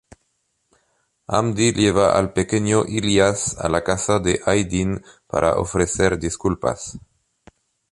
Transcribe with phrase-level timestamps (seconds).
[1.27, 6.97] Hamdi lleva al pequeño İlyas a la casa de Aydin para ofrecer disculpas.